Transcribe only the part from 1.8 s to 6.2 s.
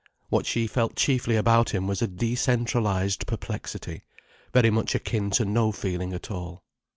was a decentralized perplexity, very much akin to no feeling